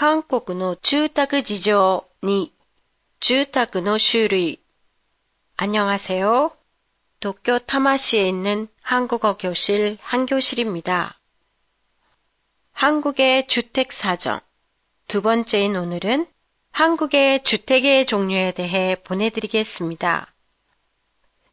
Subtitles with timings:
[0.00, 2.52] 韓国の住宅事情に
[3.18, 4.60] 住宅の種類
[5.56, 6.50] 안녕하세요.
[7.18, 11.18] 도쿄 타마시에 있는 한국어 교실 한교실입니다.
[12.72, 14.40] 한국의 주택 사정
[15.08, 16.26] 두 번째인 오늘은
[16.72, 20.30] 한국의 주택의 종류에 대해 보내드리겠습니다.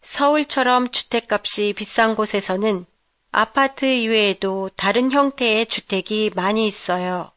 [0.02, 2.86] 서울처럼 주택값이 비싼 곳에서는
[3.32, 7.32] 아파트 이외에도 다른 형태의 주택이 많이 있어요.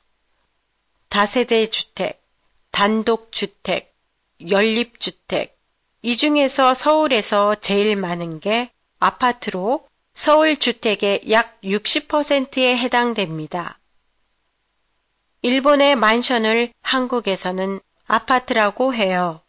[1.11, 2.23] 다세대 주택,
[2.71, 3.93] 단독 주택,
[4.49, 5.59] 연립 주택.
[6.01, 13.77] 이 중에서 서울에서 제일 많은 게 아파트로 서울 주택의 약 60%에 해당됩니다.
[15.41, 19.41] 일본의 만션을 한국에서는 아파트라고 해요.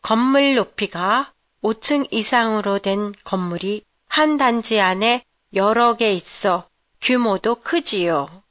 [0.00, 6.66] 건물 높이가 5층 이상으로 된 건물이 한 단지 안에 여러 개 있어
[7.02, 8.41] 규모도 크지요.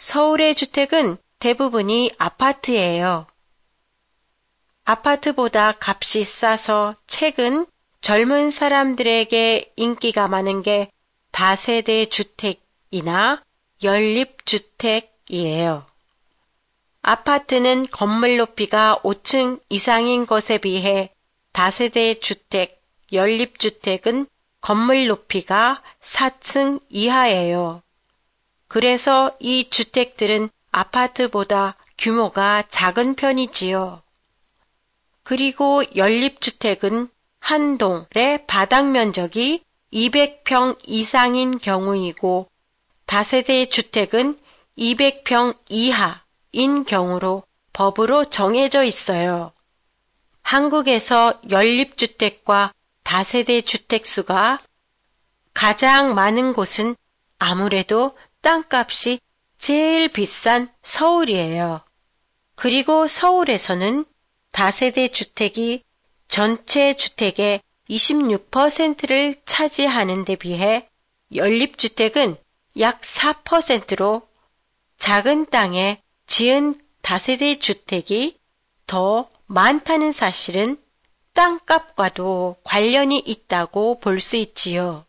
[0.00, 3.26] 서울의 주택은 대부분이 아파트예요.
[4.84, 7.66] 아파트보다 값이 싸서 최근
[8.00, 10.90] 젊은 사람들에게 인기가 많은 게
[11.32, 13.44] 다세대 주택이나
[13.82, 15.04] 연립주택이에요.
[17.02, 21.12] 아파트는 건물 높이가 5층 이상인 것에 비해
[21.52, 24.28] 다세대 주택, 연립주택은
[24.62, 27.82] 건물 높이가 4층 이하예요.
[28.70, 34.00] 그래서 이 주택들은 아파트보다 규모가 작은 편이지요.
[35.24, 37.08] 그리고 연립주택은
[37.40, 42.48] 한 동의 바닥 면적이 200평 이상인 경우이고
[43.06, 44.38] 다세대 주택은
[44.78, 49.50] 200평 이하인 경우로 법으로 정해져 있어요.
[50.42, 54.60] 한국에서 연립주택과 다세대 주택 수가
[55.54, 56.94] 가장 많은 곳은
[57.40, 59.20] 아무래도 땅값이
[59.58, 61.82] 제일 비싼 서울이에요.
[62.54, 64.04] 그리고 서울에서는
[64.52, 65.82] 다세대 주택이
[66.28, 70.88] 전체 주택의 26%를 차지하는 데 비해
[71.34, 72.36] 연립주택은
[72.78, 74.28] 약 4%로
[74.98, 78.38] 작은 땅에 지은 다세대 주택이
[78.86, 80.78] 더 많다는 사실은
[81.32, 85.04] 땅값과도 관련이 있다고 볼 수 있지요.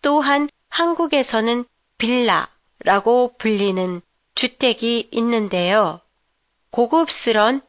[0.00, 1.64] 또한 한국에서는
[1.98, 4.02] 빌라라고 불리는
[4.34, 6.00] 주택이 있는데요.
[6.70, 7.62] 고급스런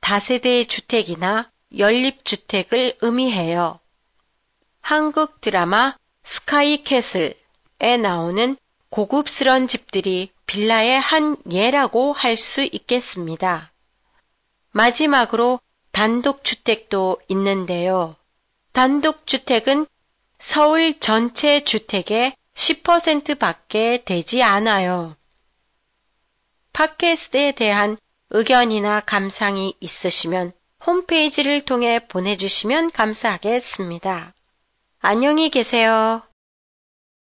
[0.00, 3.80] 다세대 주택이나 연립주택을 의미해요.
[4.80, 8.56] 한국 드라마 스카이캐슬에 나오는
[8.88, 13.72] 고급스런 집들이 빌라의 한 예라고 할 수 있겠습니다.
[14.70, 15.60] 마지막으로
[15.90, 18.16] 단독주택도 있는데요.
[18.72, 19.86] 단독주택은
[20.38, 25.14] 서울 전체 주택의 10% 밖에 되지 않아요.
[26.72, 27.96] 팟캐스트에 대한
[28.30, 30.52] 의견이나 감상이 있으시면
[30.84, 34.34] 홈페이지를 통해 보내주시면 감사하겠습니다.
[35.00, 36.22] 안녕히 계세요.